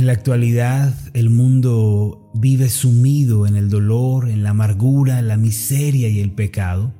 En 0.00 0.06
la 0.06 0.14
actualidad 0.14 0.94
el 1.12 1.28
mundo 1.28 2.30
vive 2.32 2.70
sumido 2.70 3.46
en 3.46 3.54
el 3.54 3.68
dolor, 3.68 4.30
en 4.30 4.42
la 4.42 4.48
amargura, 4.48 5.20
la 5.20 5.36
miseria 5.36 6.08
y 6.08 6.20
el 6.20 6.32
pecado. 6.32 6.94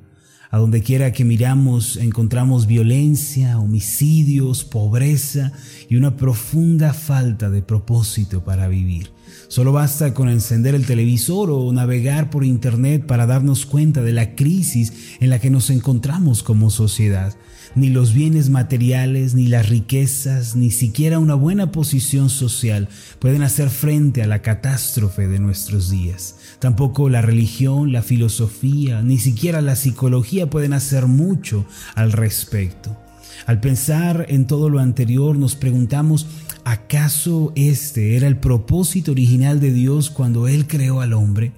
A 0.51 0.59
donde 0.59 0.83
quiera 0.83 1.11
que 1.11 1.25
miramos 1.25 1.97
encontramos 1.97 2.67
violencia, 2.67 3.57
homicidios, 3.57 4.63
pobreza 4.65 5.51
y 5.89 5.95
una 5.95 6.15
profunda 6.15 6.93
falta 6.93 7.49
de 7.49 7.63
propósito 7.63 8.43
para 8.43 8.67
vivir. 8.67 9.09
Solo 9.47 9.71
basta 9.71 10.13
con 10.13 10.29
encender 10.29 10.75
el 10.75 10.85
televisor 10.85 11.49
o 11.49 11.73
navegar 11.73 12.29
por 12.29 12.45
internet 12.45 13.07
para 13.07 13.25
darnos 13.25 13.65
cuenta 13.65 14.03
de 14.03 14.11
la 14.11 14.35
crisis 14.35 15.17
en 15.19 15.31
la 15.31 15.39
que 15.39 15.49
nos 15.49 15.71
encontramos 15.71 16.43
como 16.43 16.69
sociedad. 16.69 17.33
Ni 17.73 17.89
los 17.89 18.13
bienes 18.13 18.49
materiales, 18.49 19.33
ni 19.33 19.47
las 19.47 19.69
riquezas, 19.69 20.57
ni 20.57 20.71
siquiera 20.71 21.19
una 21.19 21.35
buena 21.35 21.71
posición 21.71 22.29
social 22.29 22.89
pueden 23.19 23.43
hacer 23.43 23.69
frente 23.69 24.21
a 24.21 24.27
la 24.27 24.41
catástrofe 24.41 25.29
de 25.29 25.39
nuestros 25.39 25.89
días. 25.89 26.35
Tampoco 26.59 27.07
la 27.07 27.21
religión, 27.21 27.93
la 27.93 28.01
filosofía, 28.01 29.01
ni 29.01 29.17
siquiera 29.19 29.61
la 29.61 29.77
psicología 29.77 30.49
pueden 30.49 30.73
hacer 30.73 31.07
mucho 31.07 31.65
al 31.95 32.11
respecto. 32.11 32.97
Al 33.45 33.61
pensar 33.61 34.25
en 34.27 34.47
todo 34.47 34.69
lo 34.69 34.79
anterior 34.79 35.37
nos 35.37 35.55
preguntamos, 35.55 36.27
¿acaso 36.65 37.53
este 37.55 38.17
era 38.17 38.27
el 38.27 38.35
propósito 38.35 39.13
original 39.13 39.61
de 39.61 39.71
Dios 39.71 40.09
cuando 40.09 40.49
Él 40.49 40.67
creó 40.67 40.99
al 40.99 41.13
hombre? 41.13 41.53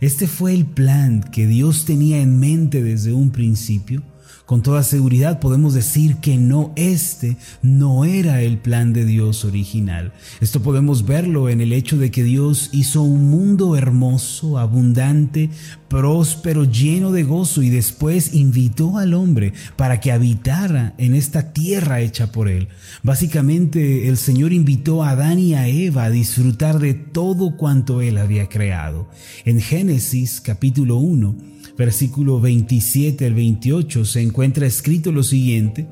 ¿Este 0.00 0.28
fue 0.28 0.54
el 0.54 0.64
plan 0.64 1.22
que 1.22 1.48
Dios 1.48 1.86
tenía 1.86 2.20
en 2.20 2.38
mente 2.38 2.84
desde 2.84 3.12
un 3.12 3.30
principio? 3.30 4.04
Con 4.46 4.62
toda 4.62 4.84
seguridad 4.84 5.40
podemos 5.40 5.74
decir 5.74 6.18
que 6.18 6.36
no, 6.36 6.72
este 6.76 7.36
no 7.62 8.04
era 8.04 8.42
el 8.42 8.58
plan 8.58 8.92
de 8.92 9.04
Dios 9.04 9.44
original. 9.44 10.12
Esto 10.40 10.62
podemos 10.62 11.04
verlo 11.04 11.48
en 11.48 11.60
el 11.60 11.72
hecho 11.72 11.98
de 11.98 12.12
que 12.12 12.22
Dios 12.22 12.70
hizo 12.70 13.02
un 13.02 13.28
mundo 13.28 13.76
hermoso, 13.76 14.58
abundante, 14.58 15.50
próspero, 15.88 16.64
lleno 16.64 17.12
de 17.12 17.22
gozo 17.22 17.62
y 17.62 17.70
después 17.70 18.34
invitó 18.34 18.98
al 18.98 19.14
hombre 19.14 19.52
para 19.76 20.00
que 20.00 20.12
habitara 20.12 20.94
en 20.98 21.14
esta 21.14 21.52
tierra 21.52 22.00
hecha 22.00 22.32
por 22.32 22.48
él. 22.48 22.68
Básicamente 23.02 24.08
el 24.08 24.16
Señor 24.16 24.52
invitó 24.52 25.02
a 25.02 25.10
Adán 25.10 25.38
y 25.38 25.54
a 25.54 25.68
Eva 25.68 26.04
a 26.04 26.10
disfrutar 26.10 26.78
de 26.78 26.94
todo 26.94 27.56
cuanto 27.56 28.02
él 28.02 28.18
había 28.18 28.48
creado. 28.48 29.08
En 29.44 29.60
Génesis 29.60 30.40
capítulo 30.40 30.96
1, 30.96 31.36
versículo 31.76 32.40
27 32.40 33.26
al 33.26 33.34
28, 33.34 34.04
se 34.04 34.22
encuentra 34.22 34.66
escrito 34.66 35.12
lo 35.12 35.22
siguiente, 35.22 35.88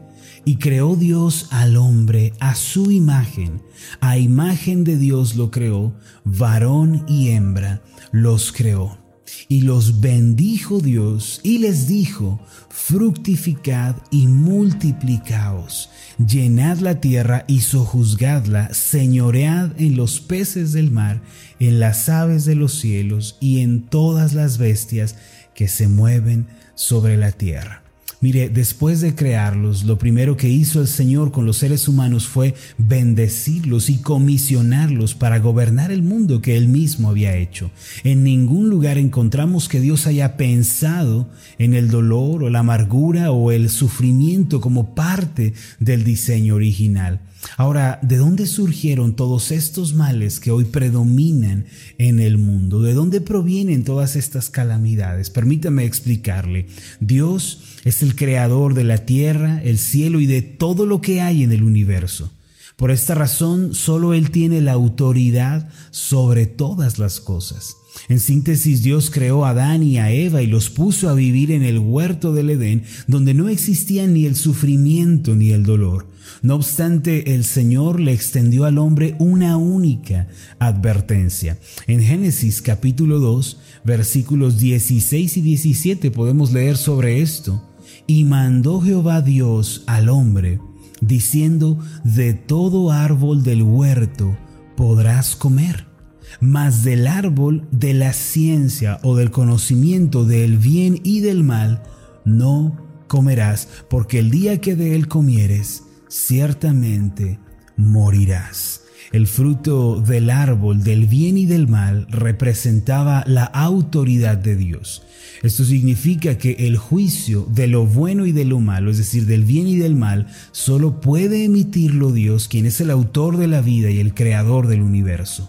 y 0.46 0.56
creó 0.56 0.94
Dios 0.94 1.48
al 1.50 1.76
hombre 1.76 2.34
a 2.38 2.54
su 2.54 2.90
imagen, 2.90 3.62
a 4.00 4.18
imagen 4.18 4.84
de 4.84 4.98
Dios 4.98 5.36
lo 5.36 5.50
creó, 5.50 5.94
varón 6.24 7.04
y 7.08 7.30
hembra 7.30 7.82
los 8.12 8.52
creó. 8.52 9.03
Y 9.48 9.62
los 9.62 10.00
bendijo 10.00 10.80
Dios 10.80 11.40
y 11.42 11.58
les 11.58 11.86
dijo, 11.86 12.40
fructificad 12.68 13.96
y 14.10 14.26
multiplicaos, 14.26 15.90
llenad 16.18 16.78
la 16.78 17.00
tierra 17.00 17.44
y 17.46 17.60
sojuzgadla, 17.60 18.72
señoread 18.74 19.70
en 19.78 19.96
los 19.96 20.20
peces 20.20 20.72
del 20.72 20.90
mar, 20.90 21.22
en 21.60 21.80
las 21.80 22.08
aves 22.08 22.44
de 22.44 22.54
los 22.54 22.74
cielos 22.74 23.36
y 23.40 23.60
en 23.60 23.82
todas 23.82 24.34
las 24.34 24.58
bestias 24.58 25.16
que 25.54 25.68
se 25.68 25.88
mueven 25.88 26.46
sobre 26.74 27.16
la 27.16 27.32
tierra. 27.32 27.83
Mire, 28.24 28.48
después 28.48 29.02
de 29.02 29.14
crearlos, 29.14 29.84
lo 29.84 29.98
primero 29.98 30.38
que 30.38 30.48
hizo 30.48 30.80
el 30.80 30.88
Señor 30.88 31.30
con 31.30 31.44
los 31.44 31.58
seres 31.58 31.88
humanos 31.88 32.26
fue 32.26 32.54
bendecirlos 32.78 33.90
y 33.90 33.98
comisionarlos 33.98 35.14
para 35.14 35.40
gobernar 35.40 35.92
el 35.92 36.02
mundo 36.02 36.40
que 36.40 36.56
Él 36.56 36.68
mismo 36.68 37.10
había 37.10 37.36
hecho. 37.36 37.70
En 38.02 38.24
ningún 38.24 38.70
lugar 38.70 38.96
encontramos 38.96 39.68
que 39.68 39.78
Dios 39.78 40.06
haya 40.06 40.38
pensado 40.38 41.28
en 41.58 41.74
el 41.74 41.90
dolor 41.90 42.44
o 42.44 42.48
la 42.48 42.60
amargura 42.60 43.30
o 43.30 43.52
el 43.52 43.68
sufrimiento 43.68 44.58
como 44.58 44.94
parte 44.94 45.52
del 45.78 46.02
diseño 46.02 46.54
original. 46.54 47.20
Ahora, 47.58 47.98
¿de 48.02 48.16
dónde 48.16 48.46
surgieron 48.46 49.16
todos 49.16 49.50
estos 49.50 49.94
males 49.94 50.40
que 50.40 50.50
hoy 50.50 50.64
predominan 50.64 51.66
en 51.98 52.20
el 52.20 52.38
mundo? 52.38 52.80
¿De 52.80 52.94
dónde 52.94 53.20
provienen 53.20 53.84
todas 53.84 54.16
estas 54.16 54.50
calamidades? 54.50 55.28
Permítame 55.30 55.84
explicarle. 55.84 56.68
Dios 57.00 57.60
es 57.84 58.02
el 58.02 58.16
creador 58.16 58.74
de 58.74 58.84
la 58.84 59.04
tierra, 59.04 59.62
el 59.62 59.78
cielo 59.78 60.20
y 60.20 60.26
de 60.26 60.42
todo 60.42 60.86
lo 60.86 61.00
que 61.00 61.20
hay 61.20 61.42
en 61.42 61.52
el 61.52 61.62
universo. 61.62 62.32
Por 62.76 62.90
esta 62.90 63.14
razón, 63.14 63.74
solo 63.74 64.14
Él 64.14 64.30
tiene 64.30 64.60
la 64.60 64.72
autoridad 64.72 65.68
sobre 65.90 66.46
todas 66.46 66.98
las 66.98 67.20
cosas. 67.20 67.76
En 68.08 68.18
síntesis, 68.18 68.82
Dios 68.82 69.10
creó 69.10 69.44
a 69.44 69.50
Adán 69.50 69.84
y 69.84 69.98
a 69.98 70.10
Eva 70.10 70.42
y 70.42 70.48
los 70.48 70.70
puso 70.70 71.08
a 71.08 71.14
vivir 71.14 71.52
en 71.52 71.62
el 71.62 71.78
huerto 71.78 72.32
del 72.32 72.50
Edén, 72.50 72.82
donde 73.06 73.32
no 73.32 73.48
existía 73.48 74.08
ni 74.08 74.26
el 74.26 74.34
sufrimiento 74.34 75.36
ni 75.36 75.52
el 75.52 75.62
dolor. 75.62 76.08
No 76.42 76.56
obstante, 76.56 77.34
el 77.34 77.44
Señor 77.44 78.00
le 78.00 78.12
extendió 78.12 78.64
al 78.64 78.78
hombre 78.78 79.14
una 79.20 79.56
única 79.56 80.26
advertencia. 80.58 81.58
En 81.86 82.02
Génesis 82.02 82.60
capítulo 82.60 83.20
2, 83.20 83.58
versículos 83.84 84.58
16 84.58 85.36
y 85.36 85.40
17 85.40 86.10
podemos 86.10 86.52
leer 86.52 86.76
sobre 86.76 87.22
esto. 87.22 87.62
Y 88.06 88.24
mandó 88.24 88.80
Jehová 88.80 89.22
Dios 89.22 89.84
al 89.86 90.08
hombre, 90.08 90.60
diciendo, 91.00 91.78
de 92.04 92.34
todo 92.34 92.90
árbol 92.92 93.42
del 93.42 93.62
huerto 93.62 94.36
podrás 94.76 95.36
comer 95.36 95.94
mas 96.40 96.84
del 96.84 97.06
árbol 97.06 97.66
de 97.70 97.94
la 97.94 98.12
ciencia 98.12 98.98
o 99.02 99.16
del 99.16 99.30
conocimiento 99.30 100.24
del 100.24 100.58
bien 100.58 101.00
y 101.02 101.20
del 101.20 101.44
mal 101.44 101.82
no 102.24 102.76
comerás, 103.06 103.68
porque 103.90 104.18
el 104.18 104.30
día 104.30 104.60
que 104.60 104.76
de 104.76 104.94
él 104.96 105.08
comieres, 105.08 105.84
ciertamente 106.08 107.38
morirás. 107.76 108.83
El 109.14 109.28
fruto 109.28 110.00
del 110.00 110.28
árbol 110.28 110.82
del 110.82 111.06
bien 111.06 111.38
y 111.38 111.46
del 111.46 111.68
mal 111.68 112.08
representaba 112.10 113.22
la 113.28 113.44
autoridad 113.44 114.36
de 114.36 114.56
Dios. 114.56 115.04
Esto 115.44 115.64
significa 115.64 116.36
que 116.36 116.56
el 116.66 116.78
juicio 116.78 117.46
de 117.48 117.68
lo 117.68 117.86
bueno 117.86 118.26
y 118.26 118.32
de 118.32 118.44
lo 118.44 118.58
malo, 118.58 118.90
es 118.90 118.98
decir, 118.98 119.26
del 119.26 119.44
bien 119.44 119.68
y 119.68 119.76
del 119.76 119.94
mal, 119.94 120.26
solo 120.50 121.00
puede 121.00 121.44
emitirlo 121.44 122.10
Dios, 122.10 122.48
quien 122.48 122.66
es 122.66 122.80
el 122.80 122.90
autor 122.90 123.36
de 123.36 123.46
la 123.46 123.60
vida 123.60 123.88
y 123.88 124.00
el 124.00 124.14
creador 124.14 124.66
del 124.66 124.82
universo. 124.82 125.48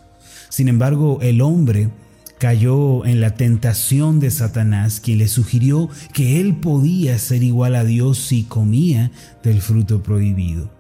Sin 0.50 0.68
embargo, 0.68 1.18
el 1.24 1.42
hombre 1.42 1.90
cayó 2.38 3.04
en 3.04 3.20
la 3.20 3.34
tentación 3.34 4.20
de 4.20 4.30
Satanás, 4.30 5.00
quien 5.04 5.18
le 5.18 5.28
sugirió 5.28 5.90
que 6.14 6.40
él 6.40 6.58
podía 6.58 7.18
ser 7.18 7.42
igual 7.42 7.74
a 7.74 7.84
Dios 7.84 8.20
si 8.20 8.44
comía 8.44 9.10
del 9.42 9.60
fruto 9.60 10.04
prohibido. 10.04 10.75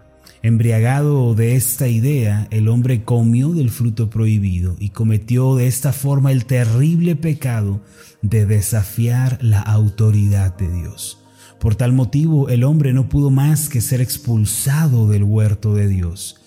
Embriagado 0.45 1.33
de 1.33 1.55
esta 1.55 1.87
idea, 1.87 2.47
el 2.51 2.67
hombre 2.67 3.03
comió 3.03 3.49
del 3.49 3.71
fruto 3.71 4.11
prohibido 4.11 4.75
y 4.77 4.89
cometió 4.89 5.55
de 5.55 5.65
esta 5.65 5.91
forma 5.91 6.31
el 6.31 6.45
terrible 6.45 7.15
pecado 7.15 7.81
de 8.21 8.45
desafiar 8.45 9.39
la 9.41 9.59
autoridad 9.59 10.55
de 10.55 10.71
Dios. 10.71 11.17
Por 11.59 11.73
tal 11.73 11.93
motivo, 11.93 12.47
el 12.49 12.63
hombre 12.63 12.93
no 12.93 13.09
pudo 13.09 13.31
más 13.31 13.69
que 13.69 13.81
ser 13.81 14.01
expulsado 14.01 15.09
del 15.09 15.23
huerto 15.23 15.73
de 15.73 15.87
Dios. 15.87 16.39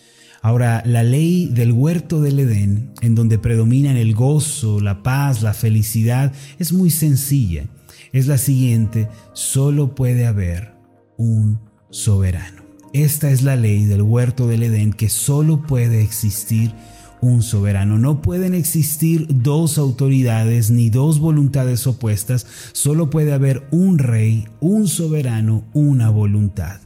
Ahora, 0.43 0.81
la 0.87 1.03
ley 1.03 1.49
del 1.49 1.73
huerto 1.73 2.23
del 2.23 2.39
Edén, 2.39 2.93
en 3.01 3.17
donde 3.17 3.37
predominan 3.41 3.97
el 3.97 4.15
gozo, 4.15 4.81
la 4.81 5.03
paz, 5.03 5.43
la 5.43 5.55
felicidad, 5.55 6.33
es 6.61 6.73
muy 6.73 6.91
sencilla. 6.91 7.65
Es 8.13 8.29
la 8.29 8.39
siguiente, 8.39 9.09
solo 9.33 9.97
puede 9.97 10.25
haber 10.25 10.73
un 11.17 11.59
soberano. 11.91 12.68
Esta 12.95 13.31
es 13.31 13.43
la 13.43 13.55
ley 13.55 13.85
del 13.85 14.01
huerto 14.01 14.47
del 14.47 14.63
Edén 14.63 14.95
que 14.95 15.11
solo 15.11 15.63
puede 15.63 16.03
existir 16.03 16.73
un 17.21 17.43
soberano. 17.43 17.99
No 17.99 18.23
pueden 18.23 18.55
existir 18.55 19.27
dos 19.29 19.77
autoridades 19.77 20.71
ni 20.71 20.89
dos 20.89 21.19
voluntades 21.19 21.87
opuestas, 21.87 22.47
solo 22.73 23.11
puede 23.11 23.33
haber 23.33 23.67
un 23.71 23.99
rey, 23.99 24.47
un 24.61 24.89
soberano, 24.89 25.65
una 25.75 26.09
voluntad. 26.09 26.81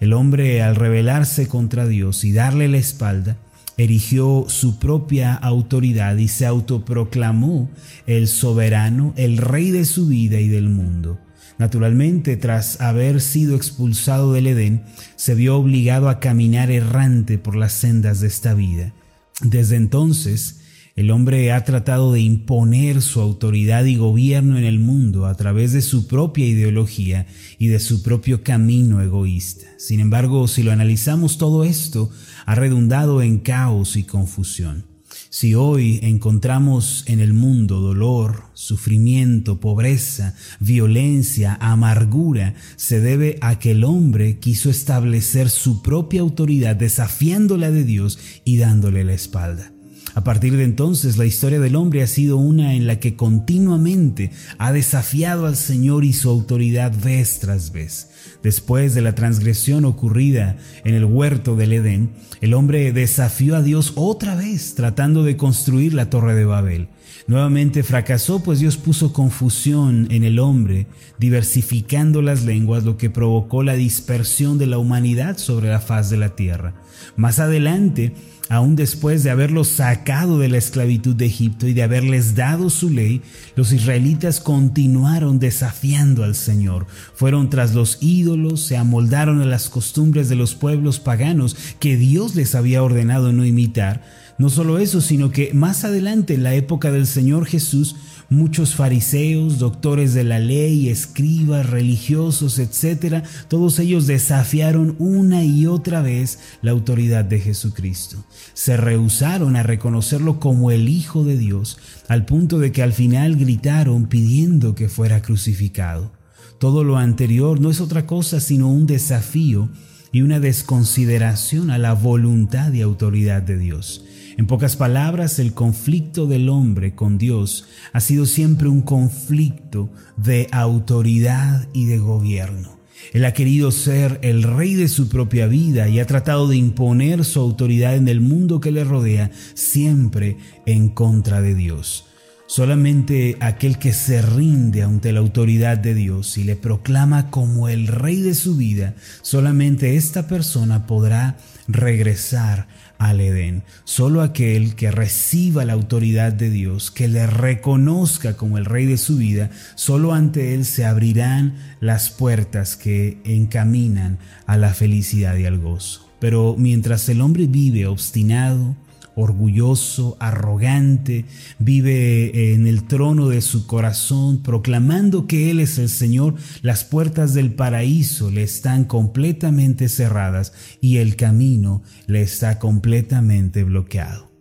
El 0.00 0.12
hombre 0.12 0.60
al 0.60 0.74
rebelarse 0.74 1.46
contra 1.46 1.86
Dios 1.86 2.24
y 2.24 2.32
darle 2.32 2.68
la 2.68 2.78
espalda, 2.78 3.36
erigió 3.76 4.46
su 4.48 4.78
propia 4.78 5.34
autoridad 5.34 6.16
y 6.16 6.28
se 6.28 6.46
autoproclamó 6.46 7.70
el 8.06 8.26
soberano, 8.26 9.12
el 9.16 9.38
rey 9.38 9.70
de 9.70 9.84
su 9.84 10.08
vida 10.08 10.40
y 10.40 10.48
del 10.48 10.68
mundo. 10.68 11.18
Naturalmente, 11.58 12.36
tras 12.36 12.80
haber 12.80 13.20
sido 13.20 13.54
expulsado 13.56 14.32
del 14.32 14.48
Edén, 14.48 14.82
se 15.16 15.34
vio 15.34 15.56
obligado 15.56 16.08
a 16.08 16.20
caminar 16.20 16.70
errante 16.70 17.38
por 17.38 17.56
las 17.56 17.72
sendas 17.72 18.20
de 18.20 18.26
esta 18.26 18.54
vida. 18.54 18.92
Desde 19.40 19.76
entonces, 19.76 20.60
El 20.96 21.10
hombre 21.10 21.50
ha 21.50 21.64
tratado 21.64 22.12
de 22.12 22.20
imponer 22.20 23.02
su 23.02 23.20
autoridad 23.20 23.84
y 23.84 23.96
gobierno 23.96 24.56
en 24.58 24.62
el 24.62 24.78
mundo 24.78 25.26
a 25.26 25.34
través 25.34 25.72
de 25.72 25.82
su 25.82 26.06
propia 26.06 26.46
ideología 26.46 27.26
y 27.58 27.66
de 27.66 27.80
su 27.80 28.04
propio 28.04 28.44
camino 28.44 29.02
egoísta. 29.02 29.66
Sin 29.76 29.98
embargo, 29.98 30.46
si 30.46 30.62
lo 30.62 30.70
analizamos 30.70 31.36
todo 31.36 31.64
esto, 31.64 32.10
ha 32.46 32.54
redundado 32.54 33.22
en 33.22 33.40
caos 33.40 33.96
y 33.96 34.04
confusión. 34.04 34.93
Si 35.36 35.56
hoy 35.56 35.98
encontramos 36.04 37.02
en 37.08 37.18
el 37.18 37.32
mundo 37.32 37.80
dolor, 37.80 38.44
sufrimiento, 38.52 39.58
pobreza, 39.58 40.36
violencia, 40.60 41.58
amargura, 41.60 42.54
se 42.76 43.00
debe 43.00 43.38
a 43.40 43.58
que 43.58 43.72
el 43.72 43.82
hombre 43.82 44.38
quiso 44.38 44.70
establecer 44.70 45.50
su 45.50 45.82
propia 45.82 46.20
autoridad 46.20 46.76
desafiándola 46.76 47.72
de 47.72 47.82
Dios 47.82 48.20
y 48.44 48.58
dándole 48.58 49.02
la 49.02 49.14
espalda. 49.14 49.73
A 50.14 50.22
partir 50.22 50.56
de 50.56 50.62
entonces 50.62 51.16
la 51.16 51.26
historia 51.26 51.58
del 51.58 51.74
hombre 51.74 52.02
ha 52.02 52.06
sido 52.06 52.36
una 52.36 52.74
en 52.74 52.86
la 52.86 53.00
que 53.00 53.16
continuamente 53.16 54.30
ha 54.58 54.72
desafiado 54.72 55.46
al 55.46 55.56
Señor 55.56 56.04
y 56.04 56.12
su 56.12 56.30
autoridad 56.30 56.92
vez 57.02 57.40
tras 57.40 57.72
vez. 57.72 58.10
Después 58.42 58.94
de 58.94 59.02
la 59.02 59.16
transgresión 59.16 59.84
ocurrida 59.84 60.56
en 60.84 60.94
el 60.94 61.04
huerto 61.04 61.56
del 61.56 61.72
Edén, 61.72 62.10
el 62.40 62.54
hombre 62.54 62.92
desafió 62.92 63.56
a 63.56 63.62
Dios 63.62 63.92
otra 63.96 64.36
vez 64.36 64.76
tratando 64.76 65.24
de 65.24 65.36
construir 65.36 65.94
la 65.94 66.10
torre 66.10 66.34
de 66.34 66.44
Babel. 66.44 66.88
Nuevamente 67.26 67.82
fracasó, 67.82 68.42
pues 68.42 68.60
Dios 68.60 68.76
puso 68.76 69.12
confusión 69.12 70.08
en 70.10 70.24
el 70.24 70.38
hombre, 70.38 70.86
diversificando 71.18 72.20
las 72.20 72.44
lenguas, 72.44 72.84
lo 72.84 72.98
que 72.98 73.08
provocó 73.08 73.62
la 73.62 73.74
dispersión 73.74 74.58
de 74.58 74.66
la 74.66 74.76
humanidad 74.78 75.38
sobre 75.38 75.70
la 75.70 75.80
faz 75.80 76.10
de 76.10 76.18
la 76.18 76.36
tierra. 76.36 76.74
Más 77.16 77.38
adelante, 77.38 78.12
Aún 78.50 78.76
después 78.76 79.24
de 79.24 79.30
haberlos 79.30 79.68
sacado 79.68 80.38
de 80.38 80.48
la 80.48 80.58
esclavitud 80.58 81.16
de 81.16 81.24
Egipto 81.26 81.66
y 81.66 81.72
de 81.72 81.82
haberles 81.82 82.34
dado 82.34 82.68
su 82.68 82.90
ley, 82.90 83.22
los 83.56 83.72
israelitas 83.72 84.40
continuaron 84.40 85.38
desafiando 85.38 86.24
al 86.24 86.34
Señor. 86.34 86.86
Fueron 87.14 87.48
tras 87.48 87.74
los 87.74 87.96
ídolos, 88.02 88.60
se 88.60 88.76
amoldaron 88.76 89.40
a 89.40 89.46
las 89.46 89.70
costumbres 89.70 90.28
de 90.28 90.36
los 90.36 90.54
pueblos 90.54 91.00
paganos 91.00 91.56
que 91.80 91.96
Dios 91.96 92.34
les 92.34 92.54
había 92.54 92.82
ordenado 92.82 93.32
no 93.32 93.46
imitar. 93.46 94.02
No 94.38 94.50
solo 94.50 94.78
eso, 94.78 95.00
sino 95.00 95.30
que 95.30 95.52
más 95.54 95.84
adelante, 95.84 96.34
en 96.34 96.42
la 96.42 96.54
época 96.54 96.90
del 96.90 97.06
Señor 97.06 97.46
Jesús, 97.46 97.96
Muchos 98.30 98.74
fariseos, 98.74 99.58
doctores 99.58 100.14
de 100.14 100.24
la 100.24 100.38
ley, 100.38 100.88
escribas, 100.88 101.68
religiosos, 101.68 102.58
etc., 102.58 103.22
todos 103.48 103.78
ellos 103.78 104.06
desafiaron 104.06 104.96
una 104.98 105.44
y 105.44 105.66
otra 105.66 106.00
vez 106.00 106.38
la 106.62 106.70
autoridad 106.70 107.24
de 107.26 107.38
Jesucristo. 107.38 108.24
Se 108.54 108.78
rehusaron 108.78 109.56
a 109.56 109.62
reconocerlo 109.62 110.40
como 110.40 110.70
el 110.70 110.88
Hijo 110.88 111.22
de 111.22 111.36
Dios, 111.36 111.78
al 112.08 112.24
punto 112.24 112.58
de 112.58 112.72
que 112.72 112.82
al 112.82 112.94
final 112.94 113.36
gritaron 113.36 114.06
pidiendo 114.06 114.74
que 114.74 114.88
fuera 114.88 115.20
crucificado. 115.20 116.10
Todo 116.58 116.82
lo 116.82 116.96
anterior 116.96 117.60
no 117.60 117.70
es 117.70 117.80
otra 117.80 118.06
cosa 118.06 118.40
sino 118.40 118.68
un 118.68 118.86
desafío 118.86 119.68
y 120.12 120.22
una 120.22 120.40
desconsideración 120.40 121.70
a 121.70 121.76
la 121.76 121.92
voluntad 121.92 122.72
y 122.72 122.80
autoridad 122.80 123.42
de 123.42 123.58
Dios. 123.58 124.04
En 124.36 124.46
pocas 124.46 124.74
palabras, 124.74 125.38
el 125.38 125.54
conflicto 125.54 126.26
del 126.26 126.48
hombre 126.48 126.94
con 126.94 127.18
Dios 127.18 127.66
ha 127.92 128.00
sido 128.00 128.26
siempre 128.26 128.68
un 128.68 128.82
conflicto 128.82 129.90
de 130.16 130.48
autoridad 130.50 131.68
y 131.72 131.86
de 131.86 131.98
gobierno. 131.98 132.80
Él 133.12 133.24
ha 133.26 133.32
querido 133.32 133.70
ser 133.70 134.18
el 134.22 134.42
rey 134.42 134.74
de 134.74 134.88
su 134.88 135.08
propia 135.08 135.46
vida 135.46 135.88
y 135.88 136.00
ha 136.00 136.06
tratado 136.06 136.48
de 136.48 136.56
imponer 136.56 137.24
su 137.24 137.38
autoridad 137.38 137.94
en 137.94 138.08
el 138.08 138.20
mundo 138.20 138.60
que 138.60 138.72
le 138.72 138.82
rodea, 138.82 139.30
siempre 139.54 140.36
en 140.66 140.88
contra 140.88 141.40
de 141.40 141.54
Dios. 141.54 142.06
Solamente 142.46 143.36
aquel 143.40 143.78
que 143.78 143.92
se 143.92 144.20
rinde 144.20 144.82
ante 144.82 145.12
la 145.12 145.20
autoridad 145.20 145.78
de 145.78 145.94
Dios 145.94 146.36
y 146.38 146.44
le 146.44 146.56
proclama 146.56 147.30
como 147.30 147.68
el 147.68 147.86
rey 147.86 148.20
de 148.20 148.34
su 148.34 148.56
vida, 148.56 148.94
solamente 149.22 149.96
esta 149.96 150.26
persona 150.26 150.86
podrá 150.86 151.36
regresar 151.68 152.68
al 153.04 153.20
Edén. 153.20 153.64
Solo 153.84 154.22
aquel 154.22 154.74
que 154.74 154.90
reciba 154.90 155.64
la 155.64 155.74
autoridad 155.74 156.32
de 156.32 156.50
Dios, 156.50 156.90
que 156.90 157.06
le 157.06 157.26
reconozca 157.26 158.36
como 158.36 158.56
el 158.56 158.64
rey 158.64 158.86
de 158.86 158.96
su 158.96 159.18
vida, 159.18 159.50
solo 159.74 160.14
ante 160.14 160.54
él 160.54 160.64
se 160.64 160.86
abrirán 160.86 161.54
las 161.80 162.10
puertas 162.10 162.76
que 162.76 163.18
encaminan 163.24 164.18
a 164.46 164.56
la 164.56 164.72
felicidad 164.72 165.36
y 165.36 165.44
al 165.44 165.58
gozo. 165.58 166.08
Pero 166.18 166.56
mientras 166.58 167.08
el 167.10 167.20
hombre 167.20 167.46
vive 167.46 167.86
obstinado, 167.86 168.74
orgulloso, 169.16 170.16
arrogante, 170.20 171.24
vive 171.58 172.54
en 172.54 172.66
el 172.66 172.84
trono 172.84 173.28
de 173.28 173.40
su 173.40 173.66
corazón, 173.66 174.42
proclamando 174.42 175.26
que 175.26 175.50
Él 175.50 175.60
es 175.60 175.78
el 175.78 175.88
Señor, 175.88 176.34
las 176.62 176.84
puertas 176.84 177.34
del 177.34 177.54
paraíso 177.54 178.30
le 178.30 178.42
están 178.42 178.84
completamente 178.84 179.88
cerradas 179.88 180.52
y 180.80 180.98
el 180.98 181.16
camino 181.16 181.82
le 182.06 182.22
está 182.22 182.58
completamente 182.58 183.64
bloqueado. 183.64 184.32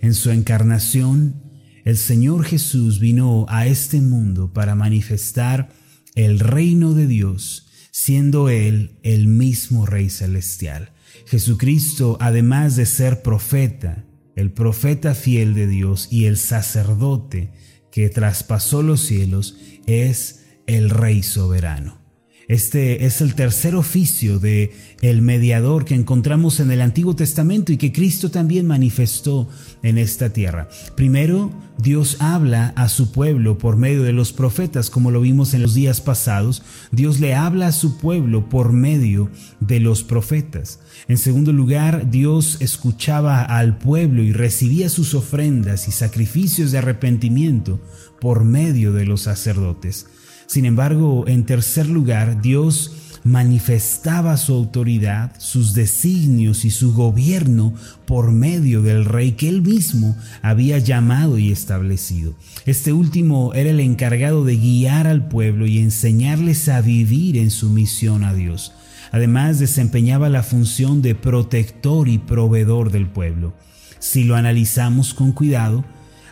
En 0.00 0.14
su 0.14 0.30
encarnación, 0.30 1.42
el 1.84 1.96
Señor 1.96 2.44
Jesús 2.44 3.00
vino 3.00 3.46
a 3.48 3.66
este 3.66 4.00
mundo 4.00 4.52
para 4.52 4.74
manifestar 4.74 5.70
el 6.14 6.40
reino 6.40 6.94
de 6.94 7.06
Dios, 7.06 7.66
siendo 7.90 8.48
Él 8.48 8.98
el 9.02 9.26
mismo 9.26 9.86
Rey 9.86 10.10
Celestial. 10.10 10.92
Jesucristo, 11.26 12.18
además 12.20 12.76
de 12.76 12.86
ser 12.86 13.22
profeta, 13.22 14.04
el 14.40 14.52
profeta 14.52 15.14
fiel 15.14 15.54
de 15.54 15.66
Dios 15.66 16.08
y 16.10 16.24
el 16.24 16.36
sacerdote 16.36 17.52
que 17.92 18.08
traspasó 18.08 18.82
los 18.82 19.00
cielos 19.00 19.56
es 19.86 20.46
el 20.66 20.90
Rey 20.90 21.22
soberano. 21.22 21.99
Este 22.50 23.06
es 23.06 23.20
el 23.20 23.36
tercer 23.36 23.76
oficio 23.76 24.40
de 24.40 24.72
el 25.02 25.22
mediador 25.22 25.84
que 25.84 25.94
encontramos 25.94 26.58
en 26.58 26.72
el 26.72 26.80
Antiguo 26.80 27.14
Testamento 27.14 27.70
y 27.70 27.76
que 27.76 27.92
Cristo 27.92 28.32
también 28.32 28.66
manifestó 28.66 29.48
en 29.84 29.98
esta 29.98 30.32
tierra. 30.32 30.68
Primero, 30.96 31.52
Dios 31.78 32.16
habla 32.18 32.72
a 32.74 32.88
su 32.88 33.12
pueblo 33.12 33.56
por 33.56 33.76
medio 33.76 34.02
de 34.02 34.12
los 34.12 34.32
profetas, 34.32 34.90
como 34.90 35.12
lo 35.12 35.20
vimos 35.20 35.54
en 35.54 35.62
los 35.62 35.74
días 35.74 36.00
pasados. 36.00 36.64
Dios 36.90 37.20
le 37.20 37.36
habla 37.36 37.68
a 37.68 37.72
su 37.72 37.98
pueblo 37.98 38.48
por 38.48 38.72
medio 38.72 39.30
de 39.60 39.78
los 39.78 40.02
profetas. 40.02 40.80
En 41.06 41.18
segundo 41.18 41.52
lugar, 41.52 42.10
Dios 42.10 42.56
escuchaba 42.58 43.42
al 43.42 43.78
pueblo 43.78 44.24
y 44.24 44.32
recibía 44.32 44.88
sus 44.88 45.14
ofrendas 45.14 45.86
y 45.86 45.92
sacrificios 45.92 46.72
de 46.72 46.78
arrepentimiento 46.78 47.80
por 48.20 48.44
medio 48.44 48.92
de 48.92 49.06
los 49.06 49.20
sacerdotes. 49.20 50.08
Sin 50.50 50.64
embargo, 50.64 51.28
en 51.28 51.46
tercer 51.46 51.88
lugar, 51.88 52.42
Dios 52.42 52.90
manifestaba 53.22 54.36
su 54.36 54.52
autoridad, 54.52 55.30
sus 55.38 55.74
designios 55.74 56.64
y 56.64 56.72
su 56.72 56.92
gobierno 56.92 57.72
por 58.04 58.32
medio 58.32 58.82
del 58.82 59.04
rey 59.04 59.30
que 59.30 59.48
él 59.48 59.62
mismo 59.62 60.16
había 60.42 60.78
llamado 60.78 61.38
y 61.38 61.52
establecido. 61.52 62.34
Este 62.66 62.92
último 62.92 63.54
era 63.54 63.70
el 63.70 63.78
encargado 63.78 64.44
de 64.44 64.56
guiar 64.56 65.06
al 65.06 65.28
pueblo 65.28 65.68
y 65.68 65.78
enseñarles 65.78 66.68
a 66.68 66.80
vivir 66.80 67.36
en 67.36 67.52
su 67.52 67.70
misión 67.70 68.24
a 68.24 68.34
Dios. 68.34 68.72
Además, 69.12 69.60
desempeñaba 69.60 70.30
la 70.30 70.42
función 70.42 71.00
de 71.00 71.14
protector 71.14 72.08
y 72.08 72.18
proveedor 72.18 72.90
del 72.90 73.06
pueblo. 73.06 73.54
Si 74.00 74.24
lo 74.24 74.34
analizamos 74.34 75.14
con 75.14 75.30
cuidado, 75.30 75.84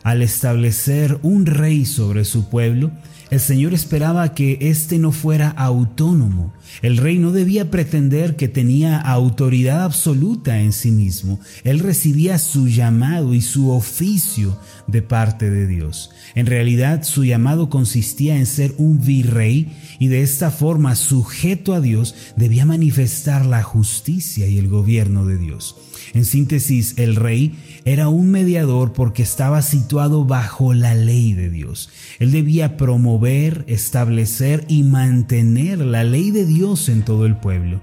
al 0.02 0.22
establecer 0.22 1.18
un 1.22 1.46
rey 1.46 1.84
sobre 1.84 2.24
su 2.24 2.48
pueblo, 2.48 2.90
el 3.30 3.40
Señor 3.40 3.74
esperaba 3.74 4.32
que 4.32 4.56
éste 4.62 4.98
no 4.98 5.12
fuera 5.12 5.50
autónomo. 5.50 6.54
El 6.80 6.96
rey 6.96 7.18
no 7.18 7.30
debía 7.30 7.70
pretender 7.70 8.36
que 8.36 8.48
tenía 8.48 8.98
autoridad 8.98 9.82
absoluta 9.82 10.60
en 10.60 10.72
sí 10.72 10.90
mismo. 10.90 11.38
Él 11.62 11.80
recibía 11.80 12.38
su 12.38 12.68
llamado 12.68 13.34
y 13.34 13.42
su 13.42 13.70
oficio 13.70 14.58
de 14.86 15.02
parte 15.02 15.50
de 15.50 15.66
Dios. 15.66 16.10
En 16.34 16.46
realidad 16.46 17.02
su 17.02 17.22
llamado 17.22 17.68
consistía 17.68 18.38
en 18.38 18.46
ser 18.46 18.74
un 18.78 18.98
virrey 18.98 19.76
y 19.98 20.08
de 20.08 20.22
esta 20.22 20.50
forma, 20.50 20.94
sujeto 20.94 21.74
a 21.74 21.82
Dios, 21.82 22.14
debía 22.36 22.64
manifestar 22.64 23.44
la 23.44 23.62
justicia 23.62 24.46
y 24.46 24.56
el 24.56 24.68
gobierno 24.68 25.26
de 25.26 25.36
Dios. 25.36 25.76
En 26.14 26.24
síntesis, 26.24 26.94
el 26.96 27.16
rey 27.16 27.54
era 27.84 28.08
un 28.08 28.30
mediador 28.30 28.92
porque 28.92 29.22
estaba 29.22 29.62
situado 29.62 30.24
bajo 30.24 30.74
la 30.74 30.94
ley 30.94 31.32
de 31.32 31.50
Dios. 31.50 31.90
Él 32.18 32.32
debía 32.32 32.76
promover, 32.76 33.64
establecer 33.66 34.64
y 34.68 34.82
mantener 34.82 35.78
la 35.78 36.04
ley 36.04 36.30
de 36.30 36.46
Dios 36.46 36.88
en 36.88 37.02
todo 37.02 37.26
el 37.26 37.36
pueblo. 37.36 37.80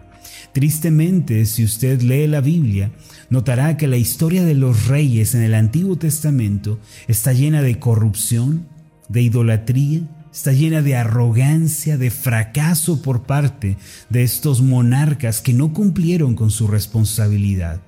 Tristemente, 0.53 1.45
si 1.45 1.65
usted 1.65 2.01
lee 2.01 2.27
la 2.27 2.39
Biblia, 2.39 2.91
notará 3.29 3.75
que 3.75 3.88
la 3.88 3.98
historia 3.98 4.45
de 4.45 4.55
los 4.55 4.88
reyes 4.88 5.36
en 5.36 5.41
el 5.41 5.53
Antiguo 5.53 5.98
Testamento 5.98 6.79
está 7.07 7.34
llena 7.34 7.62
de 7.62 7.77
corrupción, 7.77 8.65
de 9.10 9.22
idolatría, 9.22 10.01
está 10.31 10.53
llena 10.53 10.81
de 10.81 10.95
arrogancia, 10.95 11.98
de 11.98 12.10
fracaso 12.10 13.01
por 13.01 13.24
parte 13.24 13.77
de 14.10 14.24
estos 14.24 14.62
monarcas 14.62 15.41
que 15.41 15.53
no 15.53 15.74
cumplieron 15.74 16.36
con 16.36 16.51
su 16.51 16.67
responsabilidad. 16.67 17.81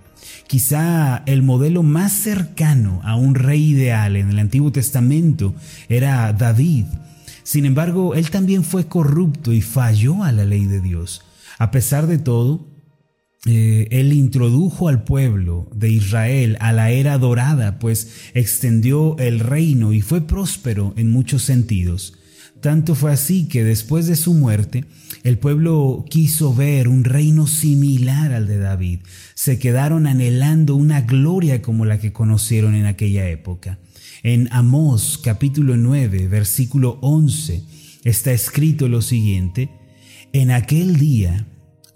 Quizá 0.48 1.24
el 1.26 1.44
modelo 1.44 1.84
más 1.84 2.14
cercano 2.14 3.02
a 3.04 3.18
un 3.18 3.36
rey 3.36 3.72
ideal 3.72 4.16
en 4.16 4.30
el 4.30 4.40
Antiguo 4.40 4.72
Testamento 4.72 5.54
era 5.90 6.32
David. 6.32 6.86
Sin 7.44 7.66
embargo, 7.66 8.16
él 8.16 8.30
también 8.30 8.64
fue 8.64 8.88
corrupto 8.88 9.52
y 9.52 9.62
falló 9.62 10.24
a 10.24 10.32
la 10.32 10.46
ley 10.46 10.66
de 10.66 10.80
Dios. 10.80 11.22
A 11.60 11.70
pesar 11.72 12.08
de 12.08 12.18
todo, 12.18 12.66
eh, 13.46 13.88
él 13.92 14.14
introdujo 14.14 14.88
al 14.88 15.04
pueblo 15.04 15.70
de 15.74 15.90
Israel 15.90 16.58
a 16.60 16.72
la 16.72 16.92
era 16.92 17.18
dorada, 17.18 17.80
pues 17.80 18.32
extendió 18.34 19.18
el 19.20 19.40
reino 19.40 19.94
y 19.94 20.02
fue 20.02 20.22
próspero 20.22 20.94
en 20.98 21.12
muchos 21.12 21.44
sentidos. 21.44 22.18
Tanto 22.62 22.96
fue 22.96 23.12
así 23.12 23.48
que 23.48 23.64
después 23.64 24.08
de 24.08 24.16
su 24.16 24.34
muerte, 24.34 24.86
el 25.24 25.38
pueblo 25.38 26.06
quiso 26.10 26.54
ver 26.56 26.88
un 26.88 27.04
reino 27.04 27.48
similar 27.48 28.34
al 28.34 28.48
de 28.48 28.58
David. 28.58 29.00
Se 29.36 29.60
quedaron 29.60 30.08
anhelando 30.08 30.76
una 30.76 31.02
gloria 31.02 31.62
como 31.62 31.86
la 31.86 32.00
que 32.00 32.14
conocieron 32.14 32.76
en 32.76 32.86
aquella 32.86 33.30
época. 33.30 33.80
En 34.24 34.50
Amós 34.52 35.20
capítulo 35.24 35.78
9, 35.78 36.28
versículo 36.28 36.98
11, 37.02 37.64
está 38.04 38.32
escrito 38.32 38.88
lo 38.88 39.02
siguiente, 39.02 39.70
En 40.34 40.52
aquel 40.52 40.98
día 40.98 41.46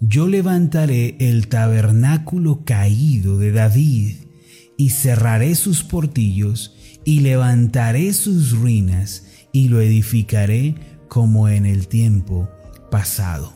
yo 0.00 0.26
levantaré 0.26 1.16
el 1.18 1.48
tabernáculo 1.48 2.64
caído 2.64 3.38
de 3.38 3.52
David 3.52 4.16
y 4.76 4.90
cerraré 4.90 5.54
sus 5.54 5.82
portillos 5.82 6.74
y 7.04 7.20
levantaré 7.20 8.12
sus 8.12 8.52
ruinas 8.52 9.24
y 9.52 9.68
lo 9.68 9.80
edificaré 9.80 10.74
como 11.08 11.48
en 11.48 11.66
el 11.66 11.88
tiempo 11.88 12.48
pasado. 12.90 13.54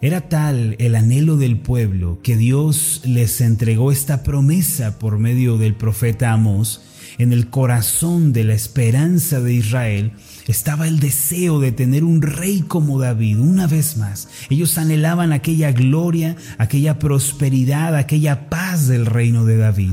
Era 0.00 0.28
tal 0.28 0.76
el 0.78 0.96
anhelo 0.96 1.36
del 1.36 1.58
pueblo 1.58 2.20
que 2.22 2.36
Dios 2.36 3.02
les 3.04 3.40
entregó 3.40 3.92
esta 3.92 4.22
promesa 4.22 4.98
por 4.98 5.18
medio 5.18 5.56
del 5.56 5.74
profeta 5.74 6.32
Amós 6.32 6.82
en 7.18 7.32
el 7.32 7.48
corazón 7.48 8.32
de 8.32 8.44
la 8.44 8.54
esperanza 8.54 9.40
de 9.40 9.54
Israel 9.54 10.12
estaba 10.48 10.88
el 10.88 10.98
deseo 10.98 11.60
de 11.60 11.72
tener 11.72 12.04
un 12.04 12.22
rey 12.22 12.62
como 12.66 12.98
David 12.98 13.38
una 13.38 13.66
vez 13.66 13.96
más. 13.96 14.28
Ellos 14.50 14.78
anhelaban 14.78 15.32
aquella 15.32 15.72
gloria, 15.72 16.36
aquella 16.58 16.98
prosperidad, 16.98 17.96
aquella 17.96 18.48
paz 18.50 18.88
del 18.88 19.06
reino 19.06 19.44
de 19.44 19.56
David. 19.56 19.92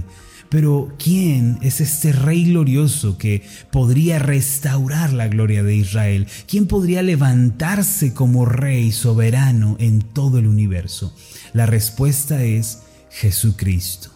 Pero 0.51 0.93
¿quién 1.01 1.59
es 1.61 1.79
este 1.79 2.11
rey 2.11 2.43
glorioso 2.43 3.17
que 3.17 3.41
podría 3.71 4.19
restaurar 4.19 5.13
la 5.13 5.29
gloria 5.29 5.63
de 5.63 5.75
Israel? 5.75 6.27
¿Quién 6.45 6.67
podría 6.67 7.01
levantarse 7.01 8.13
como 8.13 8.43
rey 8.43 8.91
soberano 8.91 9.77
en 9.79 10.01
todo 10.01 10.39
el 10.39 10.47
universo? 10.47 11.15
La 11.53 11.67
respuesta 11.67 12.43
es 12.43 12.79
Jesucristo. 13.09 14.10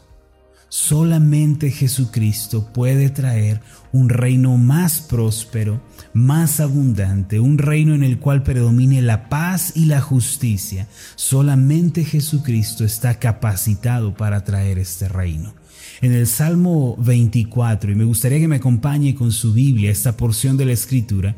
Solamente 0.69 1.71
Jesucristo 1.71 2.73
puede 2.73 3.09
traer 3.09 3.61
un 3.91 4.09
reino 4.09 4.57
más 4.57 4.99
próspero, 4.99 5.81
más 6.13 6.59
abundante, 6.59 7.39
un 7.39 7.57
reino 7.57 7.93
en 7.95 8.03
el 8.03 8.19
cual 8.19 8.43
predomine 8.43 9.01
la 9.01 9.29
paz 9.29 9.73
y 9.75 9.85
la 9.85 10.01
justicia. 10.01 10.87
Solamente 11.15 12.03
Jesucristo 12.03 12.83
está 12.83 13.19
capacitado 13.19 14.15
para 14.15 14.43
traer 14.43 14.79
este 14.79 15.07
reino. 15.07 15.53
En 16.01 16.11
el 16.11 16.27
Salmo 16.27 16.97
24, 16.97 17.91
y 17.91 17.95
me 17.95 18.03
gustaría 18.03 18.39
que 18.39 18.47
me 18.47 18.57
acompañe 18.57 19.15
con 19.15 19.31
su 19.31 19.53
Biblia 19.53 19.91
esta 19.91 20.17
porción 20.17 20.57
de 20.57 20.65
la 20.65 20.73
Escritura, 20.73 21.35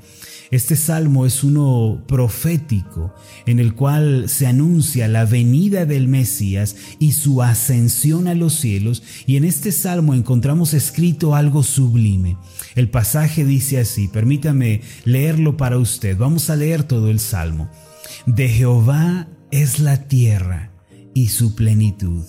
este 0.49 0.75
salmo 0.75 1.25
es 1.25 1.43
uno 1.43 2.03
profético 2.07 3.13
en 3.45 3.59
el 3.59 3.75
cual 3.75 4.29
se 4.29 4.47
anuncia 4.47 5.07
la 5.07 5.25
venida 5.25 5.85
del 5.85 6.07
Mesías 6.07 6.75
y 6.99 7.11
su 7.11 7.41
ascensión 7.41 8.27
a 8.27 8.33
los 8.33 8.53
cielos 8.53 9.03
y 9.25 9.35
en 9.35 9.43
este 9.43 9.71
salmo 9.71 10.13
encontramos 10.13 10.73
escrito 10.73 11.35
algo 11.35 11.63
sublime. 11.63 12.37
El 12.75 12.89
pasaje 12.89 13.43
dice 13.43 13.79
así, 13.79 14.07
permítame 14.07 14.81
leerlo 15.03 15.57
para 15.57 15.77
usted. 15.77 16.17
Vamos 16.17 16.49
a 16.49 16.55
leer 16.55 16.83
todo 16.83 17.09
el 17.09 17.19
salmo. 17.19 17.69
De 18.25 18.47
Jehová 18.47 19.27
es 19.51 19.79
la 19.79 20.07
tierra 20.07 20.71
y 21.13 21.27
su 21.29 21.55
plenitud, 21.55 22.23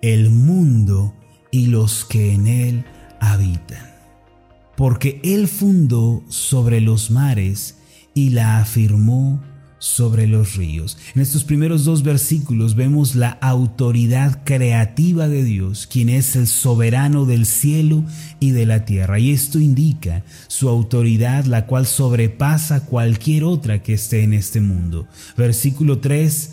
el 0.00 0.30
mundo 0.30 1.14
y 1.50 1.66
los 1.66 2.04
que 2.04 2.34
en 2.34 2.46
él 2.46 2.84
habitan 3.20 3.93
porque 4.76 5.20
Él 5.22 5.48
fundó 5.48 6.24
sobre 6.28 6.80
los 6.80 7.10
mares 7.10 7.76
y 8.14 8.30
la 8.30 8.58
afirmó 8.58 9.42
sobre 9.84 10.26
los 10.26 10.56
ríos. 10.56 10.96
En 11.14 11.20
estos 11.20 11.44
primeros 11.44 11.84
dos 11.84 12.02
versículos 12.02 12.74
vemos 12.74 13.14
la 13.16 13.28
autoridad 13.28 14.42
creativa 14.42 15.28
de 15.28 15.44
Dios, 15.44 15.86
quien 15.86 16.08
es 16.08 16.36
el 16.36 16.46
soberano 16.46 17.26
del 17.26 17.44
cielo 17.44 18.02
y 18.40 18.52
de 18.52 18.64
la 18.64 18.86
tierra. 18.86 19.18
Y 19.18 19.32
esto 19.32 19.60
indica 19.60 20.24
su 20.48 20.70
autoridad, 20.70 21.44
la 21.44 21.66
cual 21.66 21.84
sobrepasa 21.84 22.86
cualquier 22.86 23.44
otra 23.44 23.82
que 23.82 23.92
esté 23.92 24.22
en 24.22 24.32
este 24.32 24.62
mundo. 24.62 25.06
Versículo 25.36 25.98
3, 25.98 26.52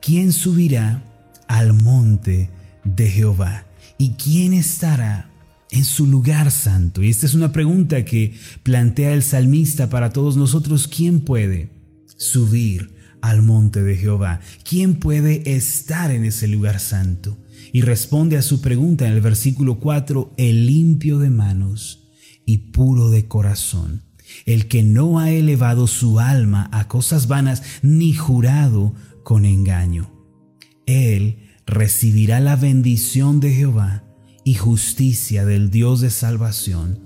¿quién 0.00 0.32
subirá 0.32 1.02
al 1.48 1.72
monte 1.72 2.48
de 2.84 3.10
Jehová? 3.10 3.66
¿Y 3.98 4.10
quién 4.10 4.52
estará 4.52 5.31
en 5.72 5.84
su 5.84 6.06
lugar 6.06 6.50
santo? 6.50 7.02
Y 7.02 7.08
esta 7.08 7.26
es 7.26 7.34
una 7.34 7.50
pregunta 7.50 8.04
que 8.04 8.34
plantea 8.62 9.12
el 9.12 9.22
salmista 9.22 9.88
para 9.90 10.12
todos 10.12 10.36
nosotros. 10.36 10.86
¿Quién 10.86 11.20
puede 11.20 11.70
subir 12.16 12.94
al 13.20 13.42
monte 13.42 13.82
de 13.82 13.96
Jehová? 13.96 14.40
¿Quién 14.68 14.94
puede 14.94 15.56
estar 15.56 16.12
en 16.12 16.24
ese 16.24 16.46
lugar 16.46 16.78
santo? 16.78 17.38
Y 17.72 17.80
responde 17.80 18.36
a 18.36 18.42
su 18.42 18.60
pregunta 18.60 19.06
en 19.06 19.14
el 19.14 19.20
versículo 19.20 19.80
4, 19.80 20.34
el 20.36 20.66
limpio 20.66 21.18
de 21.18 21.30
manos 21.30 22.10
y 22.44 22.58
puro 22.58 23.08
de 23.08 23.26
corazón, 23.26 24.02
el 24.44 24.68
que 24.68 24.82
no 24.82 25.18
ha 25.18 25.30
elevado 25.30 25.86
su 25.86 26.20
alma 26.20 26.68
a 26.72 26.86
cosas 26.86 27.28
vanas 27.28 27.62
ni 27.82 28.12
jurado 28.12 28.94
con 29.24 29.46
engaño. 29.46 30.12
Él 30.84 31.38
recibirá 31.66 32.40
la 32.40 32.56
bendición 32.56 33.40
de 33.40 33.54
Jehová 33.54 34.04
y 34.44 34.54
justicia 34.54 35.44
del 35.44 35.70
Dios 35.70 36.00
de 36.00 36.10
salvación. 36.10 36.98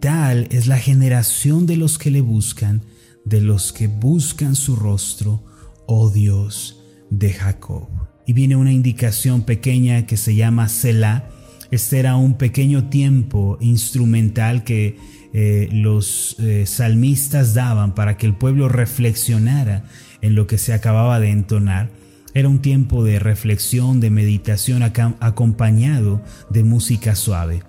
Tal 0.00 0.48
es 0.50 0.66
la 0.66 0.78
generación 0.78 1.66
de 1.66 1.76
los 1.76 1.98
que 1.98 2.10
le 2.10 2.20
buscan, 2.20 2.82
de 3.24 3.40
los 3.40 3.72
que 3.72 3.88
buscan 3.88 4.54
su 4.54 4.76
rostro, 4.76 5.42
oh 5.86 6.10
Dios 6.10 6.82
de 7.10 7.32
Jacob. 7.32 7.88
Y 8.26 8.32
viene 8.32 8.56
una 8.56 8.72
indicación 8.72 9.42
pequeña 9.42 10.06
que 10.06 10.16
se 10.16 10.34
llama 10.34 10.68
Selah. 10.68 11.28
Este 11.70 11.98
era 11.98 12.16
un 12.16 12.34
pequeño 12.34 12.88
tiempo 12.88 13.58
instrumental 13.60 14.64
que 14.64 14.98
eh, 15.32 15.68
los 15.72 16.36
eh, 16.38 16.66
salmistas 16.66 17.54
daban 17.54 17.94
para 17.94 18.16
que 18.16 18.26
el 18.26 18.34
pueblo 18.34 18.68
reflexionara 18.68 19.84
en 20.22 20.34
lo 20.34 20.46
que 20.46 20.58
se 20.58 20.72
acababa 20.72 21.20
de 21.20 21.30
entonar. 21.30 21.90
Era 22.36 22.50
un 22.50 22.58
tiempo 22.58 23.02
de 23.02 23.18
reflexión, 23.18 23.98
de 23.98 24.10
meditación 24.10 24.82
acompañado 24.82 26.20
de 26.50 26.64
música 26.64 27.14
suave. 27.14 27.62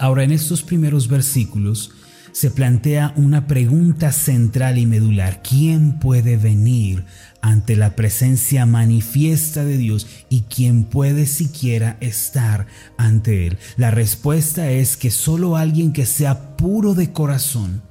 Ahora 0.00 0.24
en 0.24 0.32
estos 0.32 0.64
primeros 0.64 1.06
versículos 1.06 1.92
se 2.32 2.50
plantea 2.50 3.14
una 3.14 3.46
pregunta 3.46 4.10
central 4.10 4.76
y 4.76 4.86
medular. 4.86 5.40
¿Quién 5.48 6.00
puede 6.00 6.36
venir 6.36 7.04
ante 7.42 7.76
la 7.76 7.94
presencia 7.94 8.66
manifiesta 8.66 9.64
de 9.64 9.76
Dios 9.76 10.08
y 10.28 10.40
quién 10.52 10.82
puede 10.82 11.26
siquiera 11.26 11.96
estar 12.00 12.66
ante 12.96 13.46
Él? 13.46 13.58
La 13.76 13.92
respuesta 13.92 14.68
es 14.72 14.96
que 14.96 15.12
solo 15.12 15.56
alguien 15.56 15.92
que 15.92 16.06
sea 16.06 16.56
puro 16.56 16.94
de 16.94 17.12
corazón 17.12 17.82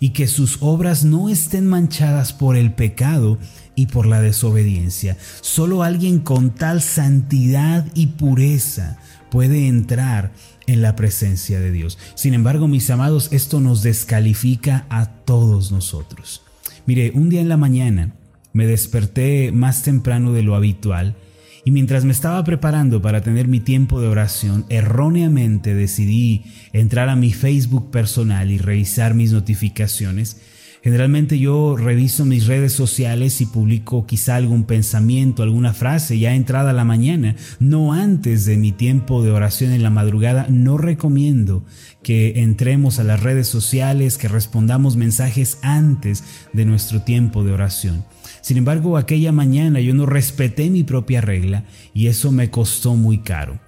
y 0.00 0.10
que 0.10 0.26
sus 0.26 0.58
obras 0.60 1.04
no 1.04 1.28
estén 1.28 1.66
manchadas 1.66 2.32
por 2.32 2.56
el 2.56 2.72
pecado 2.72 3.38
y 3.74 3.86
por 3.86 4.06
la 4.06 4.20
desobediencia. 4.20 5.16
Solo 5.40 5.82
alguien 5.82 6.20
con 6.20 6.50
tal 6.54 6.82
santidad 6.82 7.86
y 7.94 8.08
pureza 8.08 8.98
puede 9.30 9.66
entrar 9.68 10.32
en 10.66 10.82
la 10.82 10.94
presencia 10.96 11.60
de 11.60 11.72
Dios. 11.72 11.98
Sin 12.14 12.34
embargo, 12.34 12.68
mis 12.68 12.90
amados, 12.90 13.28
esto 13.32 13.60
nos 13.60 13.82
descalifica 13.82 14.86
a 14.90 15.06
todos 15.06 15.72
nosotros. 15.72 16.42
Mire, 16.86 17.12
un 17.14 17.28
día 17.28 17.40
en 17.40 17.48
la 17.48 17.56
mañana 17.56 18.14
me 18.52 18.66
desperté 18.66 19.52
más 19.52 19.82
temprano 19.82 20.32
de 20.32 20.42
lo 20.42 20.54
habitual 20.54 21.16
y 21.64 21.70
mientras 21.70 22.04
me 22.04 22.12
estaba 22.12 22.42
preparando 22.44 23.00
para 23.02 23.20
tener 23.20 23.48
mi 23.48 23.60
tiempo 23.60 24.00
de 24.00 24.08
oración, 24.08 24.64
erróneamente 24.68 25.74
decidí 25.74 26.44
entrar 26.72 27.08
a 27.08 27.16
mi 27.16 27.32
Facebook 27.32 27.90
personal 27.90 28.50
y 28.50 28.58
revisar 28.58 29.14
mis 29.14 29.32
notificaciones 29.32 30.36
Generalmente 30.82 31.38
yo 31.38 31.76
reviso 31.76 32.24
mis 32.24 32.48
redes 32.48 32.72
sociales 32.72 33.40
y 33.40 33.46
publico 33.46 34.04
quizá 34.04 34.34
algún 34.34 34.64
pensamiento, 34.64 35.44
alguna 35.44 35.74
frase 35.74 36.18
ya 36.18 36.34
entrada 36.34 36.72
la 36.72 36.84
mañana, 36.84 37.36
no 37.60 37.92
antes 37.92 38.46
de 38.46 38.56
mi 38.56 38.72
tiempo 38.72 39.22
de 39.22 39.30
oración 39.30 39.70
en 39.70 39.84
la 39.84 39.90
madrugada. 39.90 40.48
No 40.50 40.78
recomiendo 40.78 41.64
que 42.02 42.40
entremos 42.42 42.98
a 42.98 43.04
las 43.04 43.22
redes 43.22 43.46
sociales, 43.46 44.18
que 44.18 44.26
respondamos 44.26 44.96
mensajes 44.96 45.58
antes 45.62 46.24
de 46.52 46.64
nuestro 46.64 47.02
tiempo 47.02 47.44
de 47.44 47.52
oración. 47.52 48.04
Sin 48.42 48.56
embargo, 48.56 48.96
aquella 48.96 49.32
mañana 49.32 49.80
yo 49.80 49.94
no 49.94 50.04
respeté 50.04 50.68
mi 50.68 50.82
propia 50.82 51.20
regla 51.20 51.64
y 51.94 52.08
eso 52.08 52.32
me 52.32 52.50
costó 52.50 52.96
muy 52.96 53.18
caro. 53.18 53.60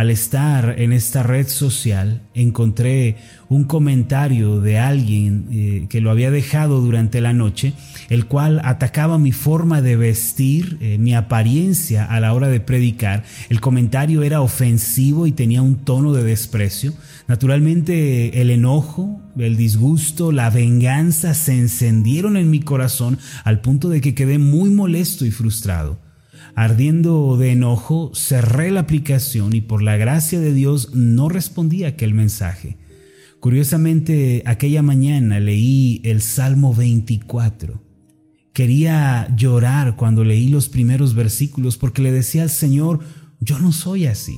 Al 0.00 0.08
estar 0.08 0.76
en 0.78 0.94
esta 0.94 1.22
red 1.22 1.46
social, 1.46 2.22
encontré 2.32 3.16
un 3.50 3.64
comentario 3.64 4.58
de 4.58 4.78
alguien 4.78 5.48
eh, 5.52 5.86
que 5.90 6.00
lo 6.00 6.10
había 6.10 6.30
dejado 6.30 6.80
durante 6.80 7.20
la 7.20 7.34
noche, 7.34 7.74
el 8.08 8.24
cual 8.24 8.62
atacaba 8.64 9.18
mi 9.18 9.32
forma 9.32 9.82
de 9.82 9.96
vestir, 9.96 10.78
eh, 10.80 10.96
mi 10.96 11.14
apariencia 11.14 12.06
a 12.06 12.18
la 12.18 12.32
hora 12.32 12.48
de 12.48 12.60
predicar. 12.60 13.24
El 13.50 13.60
comentario 13.60 14.22
era 14.22 14.40
ofensivo 14.40 15.26
y 15.26 15.32
tenía 15.32 15.60
un 15.60 15.84
tono 15.84 16.14
de 16.14 16.24
desprecio. 16.24 16.94
Naturalmente 17.28 18.40
el 18.40 18.48
enojo, 18.48 19.20
el 19.36 19.58
disgusto, 19.58 20.32
la 20.32 20.48
venganza 20.48 21.34
se 21.34 21.58
encendieron 21.58 22.38
en 22.38 22.48
mi 22.48 22.60
corazón 22.60 23.18
al 23.44 23.60
punto 23.60 23.90
de 23.90 24.00
que 24.00 24.14
quedé 24.14 24.38
muy 24.38 24.70
molesto 24.70 25.26
y 25.26 25.30
frustrado. 25.30 25.98
Ardiendo 26.54 27.36
de 27.36 27.52
enojo, 27.52 28.12
cerré 28.14 28.70
la 28.70 28.80
aplicación 28.80 29.54
y 29.54 29.60
por 29.60 29.82
la 29.82 29.96
gracia 29.96 30.40
de 30.40 30.52
Dios 30.52 30.94
no 30.94 31.28
respondí 31.28 31.84
a 31.84 31.88
aquel 31.88 32.14
mensaje. 32.14 32.76
Curiosamente, 33.40 34.42
aquella 34.44 34.82
mañana 34.82 35.40
leí 35.40 36.02
el 36.04 36.20
Salmo 36.20 36.74
24. 36.74 37.82
Quería 38.52 39.34
llorar 39.36 39.96
cuando 39.96 40.24
leí 40.24 40.48
los 40.48 40.68
primeros 40.68 41.14
versículos 41.14 41.76
porque 41.78 42.02
le 42.02 42.12
decía 42.12 42.42
al 42.42 42.50
Señor, 42.50 43.00
yo 43.40 43.58
no 43.58 43.72
soy 43.72 44.06
así. 44.06 44.36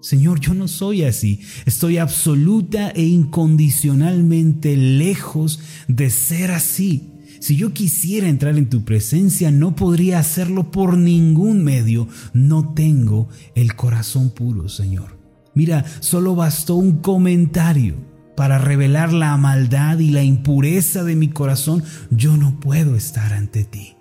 Señor, 0.00 0.40
yo 0.40 0.54
no 0.54 0.66
soy 0.66 1.04
así. 1.04 1.40
Estoy 1.66 1.98
absoluta 1.98 2.90
e 2.90 3.02
incondicionalmente 3.02 4.76
lejos 4.76 5.60
de 5.88 6.10
ser 6.10 6.50
así. 6.50 7.19
Si 7.38 7.56
yo 7.56 7.72
quisiera 7.72 8.28
entrar 8.28 8.58
en 8.58 8.68
tu 8.68 8.84
presencia, 8.84 9.50
no 9.50 9.74
podría 9.74 10.18
hacerlo 10.18 10.70
por 10.70 10.98
ningún 10.98 11.64
medio. 11.64 12.08
No 12.32 12.74
tengo 12.74 13.28
el 13.54 13.74
corazón 13.76 14.30
puro, 14.30 14.68
Señor. 14.68 15.18
Mira, 15.54 15.84
solo 16.00 16.34
bastó 16.34 16.76
un 16.76 16.98
comentario 16.98 17.94
para 18.36 18.58
revelar 18.58 19.12
la 19.12 19.36
maldad 19.36 19.98
y 19.98 20.10
la 20.10 20.22
impureza 20.22 21.04
de 21.04 21.16
mi 21.16 21.28
corazón. 21.28 21.82
Yo 22.10 22.36
no 22.36 22.58
puedo 22.60 22.96
estar 22.96 23.32
ante 23.32 23.64
ti. 23.64 23.96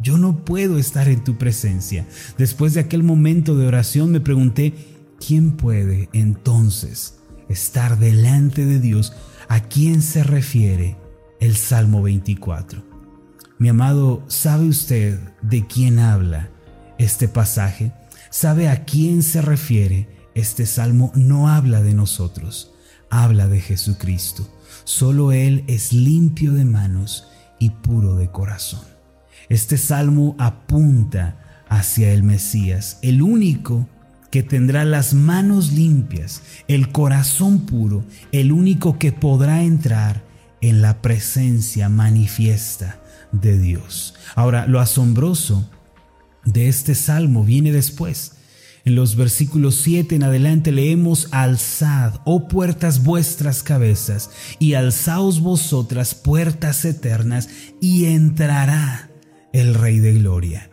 Yo 0.00 0.18
no 0.18 0.44
puedo 0.44 0.78
estar 0.78 1.08
en 1.08 1.22
tu 1.24 1.38
presencia. 1.38 2.06
Después 2.36 2.74
de 2.74 2.80
aquel 2.80 3.02
momento 3.02 3.56
de 3.56 3.66
oración 3.66 4.10
me 4.10 4.20
pregunté, 4.20 4.74
¿quién 5.24 5.52
puede 5.52 6.08
entonces 6.12 7.16
estar 7.48 7.98
delante 7.98 8.66
de 8.66 8.80
Dios? 8.80 9.12
¿A 9.48 9.60
quién 9.60 10.02
se 10.02 10.24
refiere 10.24 10.96
el 11.44 11.56
Salmo 11.56 12.00
24. 12.00 12.82
Mi 13.58 13.68
amado, 13.68 14.24
¿sabe 14.28 14.66
usted 14.66 15.20
de 15.42 15.66
quién 15.66 15.98
habla 15.98 16.48
este 16.96 17.28
pasaje? 17.28 17.92
¿Sabe 18.30 18.70
a 18.70 18.86
quién 18.86 19.22
se 19.22 19.42
refiere? 19.42 20.08
Este 20.34 20.64
salmo 20.64 21.12
no 21.14 21.50
habla 21.50 21.82
de 21.82 21.92
nosotros, 21.92 22.72
habla 23.10 23.46
de 23.46 23.60
Jesucristo. 23.60 24.48
Solo 24.84 25.32
Él 25.32 25.64
es 25.66 25.92
limpio 25.92 26.54
de 26.54 26.64
manos 26.64 27.28
y 27.58 27.68
puro 27.68 28.16
de 28.16 28.30
corazón. 28.30 28.80
Este 29.50 29.76
salmo 29.76 30.36
apunta 30.38 31.64
hacia 31.68 32.10
el 32.14 32.22
Mesías, 32.22 32.98
el 33.02 33.20
único 33.20 33.86
que 34.30 34.42
tendrá 34.42 34.86
las 34.86 35.12
manos 35.12 35.72
limpias, 35.72 36.40
el 36.68 36.90
corazón 36.90 37.66
puro, 37.66 38.02
el 38.32 38.50
único 38.50 38.98
que 38.98 39.12
podrá 39.12 39.62
entrar 39.62 40.23
en 40.68 40.80
la 40.80 41.02
presencia 41.02 41.88
manifiesta 41.90 43.00
de 43.32 43.58
Dios. 43.58 44.14
Ahora, 44.34 44.66
lo 44.66 44.80
asombroso 44.80 45.68
de 46.44 46.68
este 46.68 46.94
salmo 46.94 47.44
viene 47.44 47.70
después. 47.70 48.32
En 48.86 48.94
los 48.94 49.16
versículos 49.16 49.76
7 49.76 50.14
en 50.14 50.24
adelante 50.24 50.72
leemos, 50.72 51.28
Alzad, 51.32 52.20
oh 52.24 52.48
puertas 52.48 53.02
vuestras 53.02 53.62
cabezas, 53.62 54.30
y 54.58 54.74
alzaos 54.74 55.40
vosotras 55.40 56.14
puertas 56.14 56.84
eternas, 56.84 57.48
y 57.80 58.06
entrará 58.06 59.10
el 59.52 59.74
Rey 59.74 59.98
de 59.98 60.14
Gloria. 60.14 60.70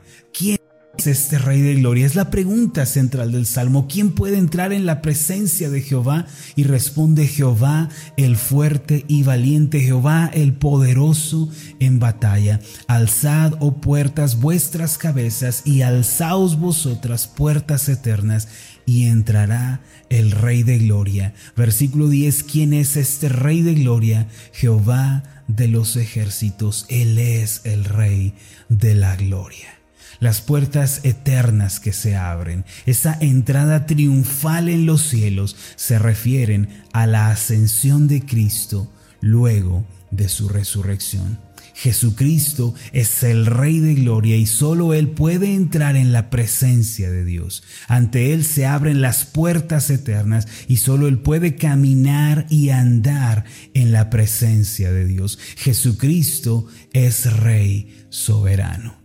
¿Quién 1.01 1.13
este 1.13 1.39
Rey 1.39 1.61
de 1.61 1.75
Gloria? 1.75 2.05
Es 2.05 2.15
la 2.15 2.29
pregunta 2.29 2.85
central 2.85 3.31
del 3.31 3.45
Salmo. 3.47 3.87
¿Quién 3.87 4.11
puede 4.11 4.37
entrar 4.37 4.71
en 4.71 4.85
la 4.85 5.01
presencia 5.01 5.69
de 5.69 5.81
Jehová? 5.81 6.27
Y 6.55 6.63
responde 6.63 7.27
Jehová, 7.27 7.89
el 8.17 8.35
fuerte 8.35 9.05
y 9.07 9.23
valiente, 9.23 9.79
Jehová, 9.79 10.29
el 10.33 10.53
poderoso 10.53 11.49
en 11.79 11.99
batalla. 11.99 12.59
Alzad, 12.87 13.53
oh 13.59 13.81
puertas, 13.81 14.39
vuestras 14.39 14.97
cabezas 14.97 15.63
y 15.65 15.81
alzaos 15.81 16.59
vosotras 16.59 17.27
puertas 17.27 17.89
eternas 17.89 18.47
y 18.85 19.05
entrará 19.05 19.81
el 20.09 20.31
Rey 20.31 20.61
de 20.61 20.77
Gloria. 20.77 21.33
Versículo 21.55 22.09
10, 22.09 22.43
¿quién 22.43 22.73
es 22.73 22.95
este 22.95 23.29
Rey 23.29 23.61
de 23.63 23.73
Gloria? 23.73 24.27
Jehová 24.51 25.23
de 25.47 25.67
los 25.67 25.95
ejércitos, 25.95 26.85
Él 26.89 27.17
es 27.17 27.61
el 27.63 27.85
Rey 27.85 28.35
de 28.69 28.93
la 28.93 29.15
Gloria 29.15 29.80
las 30.21 30.39
puertas 30.39 31.01
eternas 31.03 31.81
que 31.81 31.91
se 31.91 32.15
abren, 32.15 32.63
esa 32.85 33.17
entrada 33.19 33.85
triunfal 33.87 34.69
en 34.69 34.85
los 34.85 35.01
cielos, 35.01 35.57
se 35.75 35.99
refieren 35.99 36.69
a 36.93 37.07
la 37.07 37.29
ascensión 37.29 38.07
de 38.07 38.25
Cristo 38.25 38.89
luego 39.19 39.85
de 40.11 40.29
su 40.29 40.47
resurrección. 40.47 41.39
Jesucristo 41.73 42.75
es 42.91 43.23
el 43.23 43.47
Rey 43.47 43.79
de 43.79 43.95
Gloria 43.95 44.35
y 44.35 44.45
solo 44.45 44.93
Él 44.93 45.09
puede 45.09 45.55
entrar 45.55 45.95
en 45.95 46.11
la 46.11 46.29
presencia 46.29 47.09
de 47.09 47.25
Dios. 47.25 47.63
Ante 47.87 48.33
Él 48.33 48.43
se 48.45 48.67
abren 48.67 49.01
las 49.01 49.25
puertas 49.25 49.89
eternas 49.89 50.47
y 50.67 50.77
solo 50.77 51.07
Él 51.07 51.17
puede 51.17 51.55
caminar 51.55 52.45
y 52.51 52.69
andar 52.69 53.45
en 53.73 53.91
la 53.91 54.11
presencia 54.11 54.91
de 54.91 55.05
Dios. 55.05 55.39
Jesucristo 55.57 56.67
es 56.93 57.33
Rey 57.33 58.05
soberano. 58.09 59.00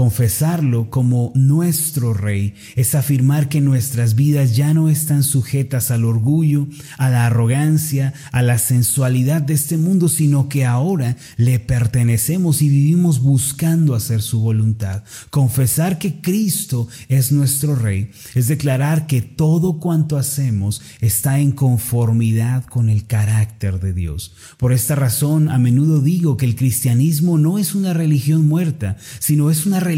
Confesarlo 0.00 0.88
como 0.88 1.30
nuestro 1.34 2.14
Rey 2.14 2.54
es 2.74 2.94
afirmar 2.94 3.50
que 3.50 3.60
nuestras 3.60 4.14
vidas 4.14 4.56
ya 4.56 4.72
no 4.72 4.88
están 4.88 5.22
sujetas 5.22 5.90
al 5.90 6.06
orgullo, 6.06 6.68
a 6.96 7.10
la 7.10 7.26
arrogancia, 7.26 8.14
a 8.32 8.40
la 8.40 8.56
sensualidad 8.56 9.42
de 9.42 9.52
este 9.52 9.76
mundo, 9.76 10.08
sino 10.08 10.48
que 10.48 10.64
ahora 10.64 11.18
le 11.36 11.58
pertenecemos 11.58 12.62
y 12.62 12.70
vivimos 12.70 13.20
buscando 13.20 13.94
hacer 13.94 14.22
su 14.22 14.40
voluntad. 14.40 15.02
Confesar 15.28 15.98
que 15.98 16.22
Cristo 16.22 16.88
es 17.10 17.30
nuestro 17.30 17.74
Rey 17.74 18.10
es 18.34 18.48
declarar 18.48 19.06
que 19.06 19.20
todo 19.20 19.80
cuanto 19.80 20.16
hacemos 20.16 20.80
está 21.02 21.40
en 21.40 21.52
conformidad 21.52 22.64
con 22.64 22.88
el 22.88 23.06
carácter 23.06 23.80
de 23.80 23.92
Dios. 23.92 24.32
Por 24.56 24.72
esta 24.72 24.94
razón, 24.94 25.50
a 25.50 25.58
menudo 25.58 26.00
digo 26.00 26.38
que 26.38 26.46
el 26.46 26.56
cristianismo 26.56 27.36
no 27.36 27.58
es 27.58 27.74
una 27.74 27.92
religión 27.92 28.48
muerta, 28.48 28.96
sino 29.18 29.50
es 29.50 29.66
una 29.66 29.78
religión 29.78 29.89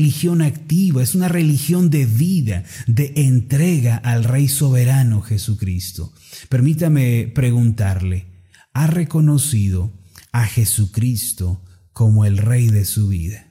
activa, 0.43 1.03
es 1.03 1.15
una 1.15 1.29
religión 1.29 1.91
de 1.91 2.07
vida, 2.07 2.65
de 2.87 3.13
entrega 3.17 3.97
al 3.97 4.25
Rey 4.25 4.49
soberano 4.49 5.23
Jesucristo. 5.23 6.13
Permítame 6.49 7.31
preguntarle, 7.35 8.27
¿ha 8.73 8.87
reconocido 8.87 9.93
a 10.33 10.47
Jesucristo 10.47 11.63
como 11.93 12.25
el 12.25 12.39
Rey 12.39 12.69
de 12.69 12.85
su 12.85 13.09
vida? 13.09 13.49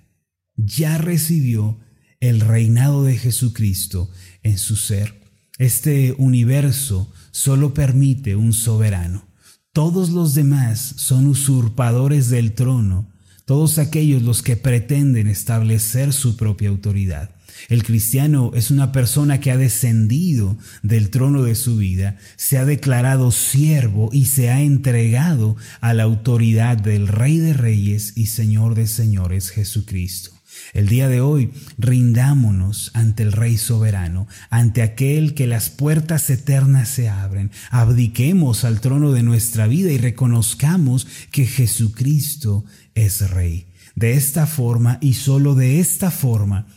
¿Ya 0.55 0.97
recibió 0.97 1.79
el 2.19 2.39
reinado 2.39 3.03
de 3.03 3.17
Jesucristo 3.17 4.09
en 4.43 4.57
su 4.57 4.75
ser? 4.75 5.21
Este 5.57 6.15
universo 6.17 7.11
solo 7.31 7.73
permite 7.73 8.35
un 8.35 8.53
soberano. 8.53 9.27
Todos 9.73 10.09
los 10.09 10.33
demás 10.33 10.79
son 10.97 11.27
usurpadores 11.27 12.29
del 12.29 12.53
trono 12.53 13.10
todos 13.45 13.77
aquellos 13.77 14.21
los 14.21 14.41
que 14.41 14.57
pretenden 14.57 15.27
establecer 15.27 16.13
su 16.13 16.37
propia 16.37 16.69
autoridad. 16.69 17.31
El 17.69 17.83
cristiano 17.83 18.51
es 18.55 18.71
una 18.71 18.91
persona 18.91 19.39
que 19.39 19.51
ha 19.51 19.57
descendido 19.57 20.57
del 20.83 21.09
trono 21.09 21.43
de 21.43 21.55
su 21.55 21.77
vida, 21.77 22.17
se 22.35 22.57
ha 22.57 22.65
declarado 22.65 23.31
siervo 23.31 24.09
y 24.11 24.25
se 24.25 24.49
ha 24.49 24.61
entregado 24.61 25.55
a 25.79 25.93
la 25.93 26.03
autoridad 26.03 26.77
del 26.77 27.07
Rey 27.07 27.37
de 27.37 27.53
Reyes 27.53 28.13
y 28.15 28.27
Señor 28.27 28.75
de 28.75 28.87
Señores 28.87 29.51
Jesucristo. 29.51 30.40
El 30.73 30.87
día 30.87 31.07
de 31.07 31.21
hoy 31.21 31.51
rindámonos 31.77 32.91
ante 32.93 33.23
el 33.23 33.31
Rey 33.31 33.57
soberano, 33.57 34.27
ante 34.49 34.81
aquel 34.81 35.33
que 35.33 35.47
las 35.47 35.69
puertas 35.69 36.29
eternas 36.29 36.89
se 36.89 37.09
abren, 37.09 37.51
abdiquemos 37.69 38.63
al 38.63 38.81
trono 38.81 39.11
de 39.11 39.23
nuestra 39.23 39.67
vida 39.67 39.91
y 39.91 39.97
reconozcamos 39.97 41.07
que 41.31 41.45
Jesucristo 41.45 42.65
es 42.95 43.29
Rey. 43.29 43.67
De 43.95 44.13
esta 44.13 44.47
forma 44.47 44.97
y 45.01 45.15
solo 45.15 45.55
de 45.55 45.79
esta 45.79 46.11
forma 46.11 46.67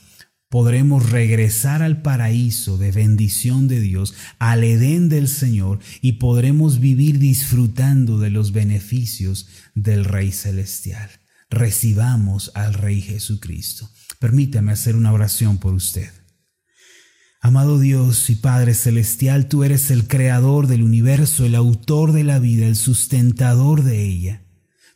podremos 0.49 1.11
regresar 1.11 1.83
al 1.83 2.01
paraíso 2.01 2.79
de 2.79 2.92
bendición 2.92 3.66
de 3.66 3.81
Dios, 3.81 4.14
al 4.38 4.62
Edén 4.62 5.09
del 5.09 5.27
Señor, 5.27 5.81
y 6.01 6.12
podremos 6.12 6.79
vivir 6.79 7.18
disfrutando 7.18 8.20
de 8.20 8.31
los 8.31 8.53
beneficios 8.53 9.49
del 9.75 10.05
Rey 10.05 10.31
Celestial. 10.31 11.11
Recibamos 11.51 12.51
al 12.55 12.75
Rey 12.75 13.01
Jesucristo. 13.01 13.89
Permítame 14.19 14.73
hacer 14.73 14.97
una 14.97 15.13
oración 15.13 15.59
por 15.59 15.75
usted. 15.75 16.11
Amado 17.41 17.79
Dios 17.79 18.31
y 18.31 18.37
Padre 18.37 18.73
Celestial, 18.73 19.49
tú 19.49 19.65
eres 19.65 19.91
el 19.91 20.09
creador 20.09 20.67
del 20.67 20.83
universo, 20.83 21.45
el 21.45 21.55
autor 21.55 22.13
de 22.13 22.25
la 22.25 22.39
vida, 22.39 22.67
el 22.67 22.75
sustentador 22.75 23.83
de 23.83 24.03
ella. 24.03 24.45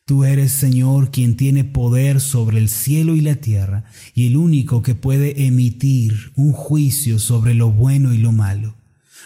Tú 0.06 0.24
eres, 0.24 0.52
Señor, 0.52 1.10
quien 1.10 1.36
tiene 1.36 1.64
poder 1.64 2.22
sobre 2.22 2.56
el 2.56 2.70
cielo 2.70 3.14
y 3.14 3.20
la 3.20 3.34
tierra, 3.34 3.84
y 4.14 4.28
el 4.28 4.38
único 4.38 4.82
que 4.82 4.94
puede 4.94 5.44
emitir 5.44 6.32
un 6.34 6.54
juicio 6.54 7.18
sobre 7.18 7.52
lo 7.52 7.70
bueno 7.70 8.14
y 8.14 8.16
lo 8.16 8.32
malo. 8.32 8.78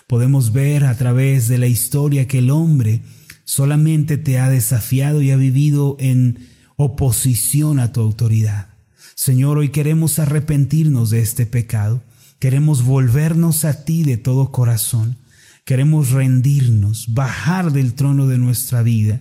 Podemos 0.09 0.53
ver 0.53 0.85
a 0.85 0.97
través 0.97 1.47
de 1.47 1.59
la 1.59 1.69
historia 1.69 2.27
que 2.27 2.39
el 2.39 2.51
hombre 2.51 3.03
solamente 3.45 4.19
te 4.19 4.41
ha 4.41 4.51
desafiado 4.51 5.23
y 5.23 5.31
ha 5.31 5.37
vivido 5.37 5.97
en 6.01 6.49
oposición 6.83 7.79
a 7.79 7.92
tu 7.92 8.01
autoridad. 8.01 8.68
Señor, 9.14 9.59
hoy 9.59 9.71
queremos 9.71 10.18
arrepentirnos 10.18 11.11
de 11.11 11.21
este 11.21 11.47
pecado 11.47 12.03
Queremos 12.42 12.85
volvernos 12.85 13.64
a 13.64 13.85
ti 13.85 14.03
de 14.03 14.16
todo 14.16 14.51
corazón. 14.51 15.16
Queremos 15.64 16.11
rendirnos, 16.11 17.14
bajar 17.14 17.71
del 17.71 17.95
trono 17.95 18.27
de 18.27 18.37
nuestra 18.37 18.83
vida, 18.83 19.21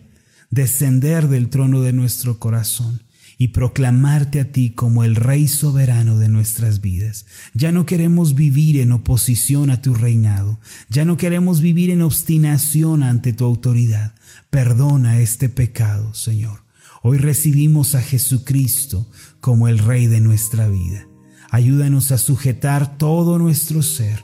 descender 0.50 1.28
del 1.28 1.50
trono 1.50 1.84
de 1.84 1.94
nuestro 1.94 2.40
corazón 2.40 3.04
y 3.38 3.50
proclamarte 3.50 4.40
a 4.40 4.52
ti 4.52 4.72
como 4.72 5.04
el 5.04 5.16
Rey 5.16 5.48
soberano 5.48 6.18
de 6.18 6.30
nuestras 6.30 6.82
vidas. 6.82 7.28
Ya 7.54 7.72
no 7.72 7.86
queremos 7.86 8.34
vivir 8.34 8.80
en 8.80 8.92
oposición 8.92 9.70
a 9.70 9.84
tu 9.84 9.94
reinado, 9.94 10.60
ya 10.90 11.06
no 11.06 11.16
queremos 11.16 11.62
vivir 11.62 11.92
en 11.92 12.02
obstinación 12.02 13.04
ante 13.04 13.34
tu 13.34 13.46
autoridad. 13.46 14.16
Perdona 14.50 15.20
este 15.20 15.48
pecado, 15.48 16.16
Señor. 16.16 16.64
Hoy 17.04 17.18
recibimos 17.18 17.96
a 17.96 18.02
Jesucristo 18.02 19.08
como 19.40 19.68
el 19.68 19.80
Rey 19.80 20.06
de 20.06 20.22
nuestra 20.22 20.68
vida. 20.68 21.08
Ayúdanos 21.50 22.12
a 22.12 22.20
sujetar 22.20 23.00
todo 23.00 23.40
nuestro 23.40 23.82
ser 23.82 24.24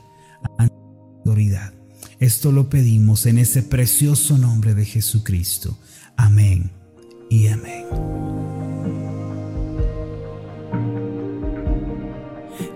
a 0.58 0.68
tu 0.68 0.74
autoridad. 1.18 1.74
Esto 2.20 2.52
lo 2.52 2.70
pedimos 2.70 3.26
en 3.26 3.38
ese 3.38 3.62
precioso 3.62 4.38
nombre 4.38 4.74
de 4.74 4.84
Jesucristo. 4.84 5.76
Amén 6.16 6.70
y 7.28 7.48
amén. 7.48 7.86